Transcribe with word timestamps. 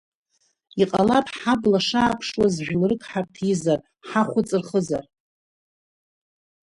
Иҟалап, 0.81 1.27
ҳабла 1.39 1.79
шааԥшуаз 1.87 2.55
жәларак 2.65 3.01
ҳарҭизар, 3.09 3.79
ҳаху 4.07 4.37
ыҵырхызар. 4.39 5.05